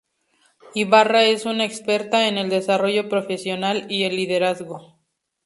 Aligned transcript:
Ibarra 0.73 1.25
es 1.25 1.45
una 1.45 1.63
experta 1.63 2.27
en 2.27 2.39
el 2.39 2.49
desarrollo 2.49 3.07
profesional 3.07 3.85
y 3.87 4.05
el 4.05 4.15
liderazgo. 4.15 4.97